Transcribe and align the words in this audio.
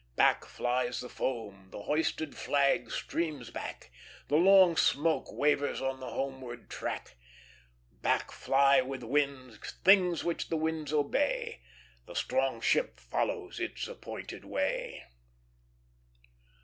Back 0.15 0.45
flies 0.45 0.99
the 0.99 1.09
foam; 1.09 1.67
the 1.69 1.83
hoisted 1.83 2.35
flag 2.35 2.89
streams 2.89 3.51
back; 3.51 3.91
The 4.29 4.35
long 4.35 4.75
smoke 4.75 5.31
wavers 5.31 5.79
on 5.79 5.99
the 5.99 6.09
homeward 6.09 6.71
track. 6.71 7.17
Back 8.01 8.31
fly 8.31 8.81
with 8.81 9.03
winds 9.03 9.59
things 9.85 10.23
which 10.23 10.49
the 10.49 10.57
winds 10.57 10.91
obey, 10.91 11.61
The 12.07 12.15
strong 12.15 12.61
ship 12.61 12.99
follows 12.99 13.59
its 13.59 13.87
appointed 13.87 14.43
way." 14.43 15.03